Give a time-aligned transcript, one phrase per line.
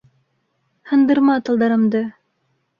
[0.95, 2.05] Һындырма талдарымды